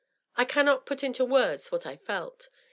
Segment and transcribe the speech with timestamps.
[0.35, 2.49] I cannot put in words what I felt.